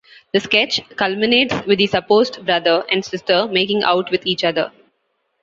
[0.33, 4.71] The sketch culminates with the supposed brother and sister making out with each other.